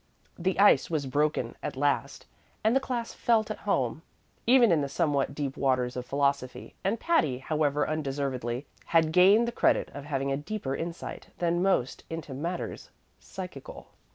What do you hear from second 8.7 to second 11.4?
had gained the credit of having a deeper insight